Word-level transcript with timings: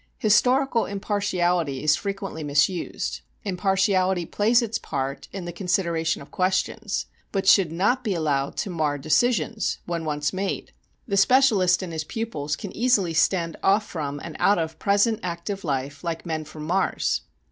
Historical 0.17 0.87
impartiality 0.87 1.83
is 1.83 1.95
frequently 1.95 2.43
misused: 2.43 3.21
impartiality 3.43 4.25
plays 4.25 4.63
its 4.63 4.79
part 4.79 5.27
in 5.31 5.45
the 5.45 5.51
consideration 5.53 6.23
of 6.23 6.31
questions, 6.31 7.05
but 7.31 7.47
should 7.47 7.71
not 7.71 8.03
be 8.03 8.15
allowed 8.15 8.57
to 8.57 8.71
mar 8.71 8.97
decisions 8.97 9.77
when 9.85 10.03
once 10.03 10.33
made. 10.33 10.71
The 11.07 11.17
specialist 11.17 11.83
and 11.83 11.93
his 11.93 12.03
pupils 12.03 12.55
can 12.55 12.75
easily 12.75 13.13
stand 13.13 13.57
off 13.61 13.85
from 13.85 14.19
and 14.23 14.35
out 14.39 14.57
of 14.57 14.79
present, 14.79 15.19
active 15.21 15.63
life 15.63 16.03
like 16.03 16.25
men 16.25 16.45
from 16.45 16.63
Mars. 16.65 17.21